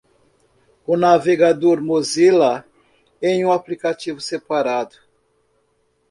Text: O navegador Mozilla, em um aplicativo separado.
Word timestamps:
O 0.87 0.97
navegador 0.97 1.79
Mozilla, 1.79 2.65
em 3.21 3.45
um 3.45 3.51
aplicativo 3.51 4.19
separado. 4.19 4.95